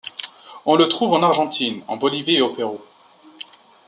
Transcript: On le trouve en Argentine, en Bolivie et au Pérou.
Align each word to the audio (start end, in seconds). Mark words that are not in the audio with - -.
On 0.65 0.75
le 0.77 0.87
trouve 0.87 1.13
en 1.13 1.21
Argentine, 1.21 1.83
en 1.87 1.95
Bolivie 1.95 2.37
et 2.37 2.41
au 2.41 2.49
Pérou. 2.49 2.81